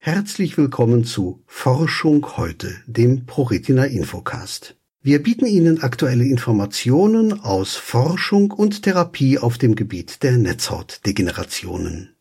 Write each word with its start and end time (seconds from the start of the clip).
herzlich 0.00 0.56
willkommen 0.56 1.04
zu 1.04 1.42
Forschung 1.46 2.24
heute, 2.36 2.72
dem 2.86 3.26
ProRetina 3.26 3.84
Infocast. 3.84 4.76
Wir 5.02 5.20
bieten 5.22 5.44
Ihnen 5.44 5.82
aktuelle 5.82 6.24
Informationen 6.24 7.40
aus 7.40 7.74
Forschung 7.74 8.52
und 8.52 8.84
Therapie 8.84 9.38
auf 9.38 9.58
dem 9.58 9.74
Gebiet 9.74 10.22
der 10.22 10.38
Netzhautdegenerationen. 10.38 12.16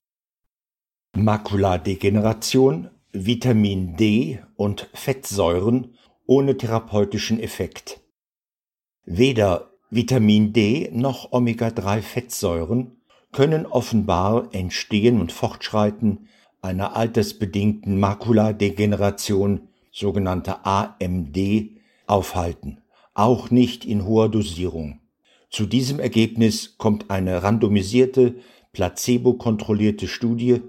Makuladegeneration, 1.15 2.89
Vitamin 3.13 3.95
D 3.95 4.39
und 4.55 4.89
Fettsäuren 4.93 5.95
ohne 6.25 6.57
therapeutischen 6.57 7.39
Effekt. 7.39 8.01
Weder 9.05 9.71
Vitamin 9.91 10.51
D 10.51 10.89
noch 10.91 11.31
Omega-3-Fettsäuren 11.31 12.97
können 13.31 13.67
offenbar 13.67 14.49
Entstehen 14.51 15.21
und 15.21 15.31
Fortschreiten 15.31 16.27
einer 16.61 16.95
altersbedingten 16.95 17.99
Makuladegeneration, 17.99 19.67
sogenannte 19.91 20.65
AMD, 20.65 21.37
aufhalten, 22.07 22.81
auch 23.13 23.51
nicht 23.51 23.85
in 23.85 24.05
hoher 24.05 24.29
Dosierung. 24.29 24.99
Zu 25.49 25.65
diesem 25.65 25.99
Ergebnis 25.99 26.77
kommt 26.77 27.09
eine 27.09 27.43
randomisierte, 27.43 28.35
placebo-kontrollierte 28.73 30.07
Studie, 30.07 30.61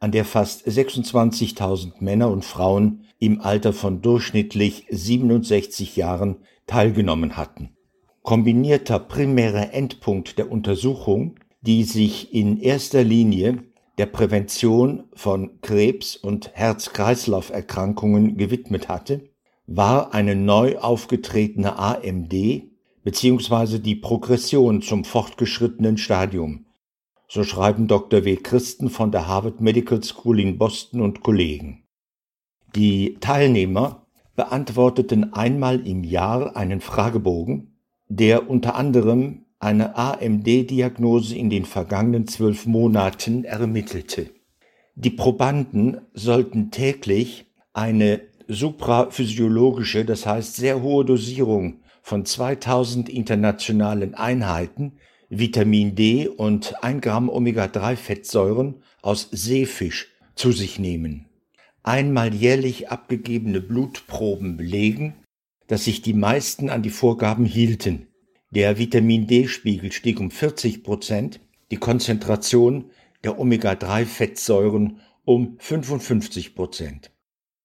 an 0.00 0.12
der 0.12 0.24
fast 0.24 0.66
26.000 0.66 1.94
Männer 2.00 2.30
und 2.30 2.44
Frauen 2.44 3.04
im 3.18 3.40
Alter 3.40 3.72
von 3.72 4.00
durchschnittlich 4.00 4.86
67 4.90 5.96
Jahren 5.96 6.36
teilgenommen 6.66 7.36
hatten. 7.36 7.70
Kombinierter 8.22 8.98
primärer 8.98 9.72
Endpunkt 9.72 10.38
der 10.38 10.52
Untersuchung, 10.52 11.36
die 11.62 11.82
sich 11.82 12.32
in 12.32 12.60
erster 12.60 13.02
Linie 13.02 13.64
der 13.98 14.06
Prävention 14.06 15.04
von 15.12 15.60
Krebs 15.60 16.16
und 16.16 16.52
Herz-Kreislauf-Erkrankungen 16.54 18.36
gewidmet 18.36 18.88
hatte, 18.88 19.28
war 19.66 20.14
eine 20.14 20.36
neu 20.36 20.78
aufgetretene 20.78 21.78
AMD 21.78 22.32
bzw. 23.02 23.78
die 23.80 23.96
Progression 23.96 24.80
zum 24.82 25.04
fortgeschrittenen 25.04 25.98
Stadium. 25.98 26.66
So 27.28 27.44
schreiben 27.44 27.88
Dr. 27.88 28.24
W. 28.24 28.36
Christen 28.36 28.88
von 28.88 29.10
der 29.10 29.26
Harvard 29.26 29.60
Medical 29.60 30.02
School 30.02 30.40
in 30.40 30.56
Boston 30.56 31.02
und 31.02 31.22
Kollegen. 31.22 31.84
Die 32.74 33.18
Teilnehmer 33.20 34.06
beantworteten 34.36 35.34
einmal 35.34 35.86
im 35.86 36.04
Jahr 36.04 36.56
einen 36.56 36.80
Fragebogen, 36.80 37.76
der 38.08 38.48
unter 38.48 38.76
anderem 38.76 39.44
eine 39.58 39.96
AMD-Diagnose 39.96 41.36
in 41.36 41.50
den 41.50 41.64
vergangenen 41.64 42.26
zwölf 42.26 42.66
Monaten 42.66 43.44
ermittelte. 43.44 44.30
Die 44.94 45.10
Probanden 45.10 46.00
sollten 46.14 46.70
täglich 46.70 47.46
eine 47.72 48.20
supraphysiologische, 48.48 50.04
das 50.04 50.26
heißt 50.26 50.56
sehr 50.56 50.82
hohe 50.82 51.04
Dosierung 51.04 51.80
von 52.02 52.24
2000 52.24 53.08
internationalen 53.08 54.14
Einheiten 54.14 54.98
Vitamin 55.28 55.94
D 55.94 56.26
und 56.26 56.82
1 56.82 57.02
Gramm 57.02 57.28
Omega-3-Fettsäuren 57.28 58.82
aus 59.02 59.28
Seefisch 59.30 60.08
zu 60.34 60.52
sich 60.52 60.78
nehmen. 60.78 61.26
Einmal 61.82 62.34
jährlich 62.34 62.90
abgegebene 62.90 63.60
Blutproben 63.60 64.56
belegen, 64.56 65.14
dass 65.66 65.84
sich 65.84 66.00
die 66.00 66.14
meisten 66.14 66.70
an 66.70 66.82
die 66.82 66.90
Vorgaben 66.90 67.44
hielten. 67.44 68.07
Der 68.50 68.78
Vitamin 68.78 69.26
D-Spiegel 69.26 69.92
stieg 69.92 70.20
um 70.20 70.30
40 70.30 70.82
Prozent, 70.82 71.40
die 71.70 71.76
Konzentration 71.76 72.90
der 73.22 73.38
Omega-3-Fettsäuren 73.38 75.00
um 75.26 75.56
55 75.58 76.54
Prozent. 76.54 77.10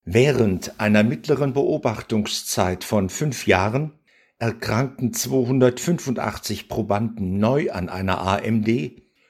Während 0.03 0.81
einer 0.81 1.03
mittleren 1.03 1.53
Beobachtungszeit 1.53 2.83
von 2.83 3.07
fünf 3.07 3.47
Jahren 3.47 3.93
erkrankten 4.39 5.13
285 5.13 6.67
Probanden 6.67 7.37
neu 7.37 7.71
an 7.71 7.87
einer 7.87 8.19
AMD, 8.19 8.67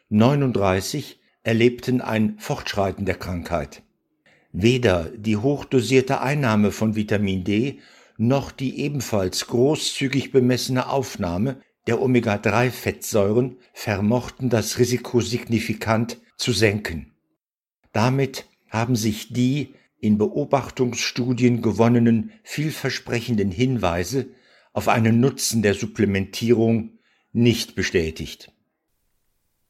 39 0.09 1.19
erlebten 1.43 2.01
ein 2.01 2.39
Fortschreiten 2.39 3.05
der 3.05 3.15
Krankheit. 3.15 3.83
Weder 4.51 5.11
die 5.15 5.37
hochdosierte 5.37 6.21
Einnahme 6.21 6.71
von 6.71 6.95
Vitamin 6.95 7.43
D 7.43 7.79
noch 8.17 8.51
die 8.51 8.79
ebenfalls 8.79 9.47
großzügig 9.47 10.31
bemessene 10.31 10.89
Aufnahme 10.89 11.61
der 11.87 12.01
Omega-3-Fettsäuren 12.01 13.57
vermochten 13.73 14.49
das 14.49 14.79
Risiko 14.79 15.19
signifikant 15.21 16.17
zu 16.37 16.53
senken. 16.53 17.13
Damit 17.91 18.45
haben 18.69 18.95
sich 18.95 19.33
die 19.33 19.73
in 19.99 20.17
Beobachtungsstudien 20.17 21.61
gewonnenen 21.61 22.31
vielversprechenden 22.43 23.51
Hinweise 23.51 24.27
auf 24.73 24.87
einen 24.87 25.19
Nutzen 25.19 25.61
der 25.61 25.73
Supplementierung 25.73 26.99
nicht 27.31 27.75
bestätigt. 27.75 28.51